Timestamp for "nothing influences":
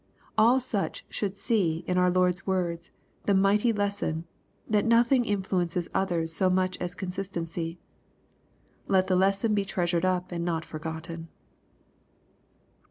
4.83-5.87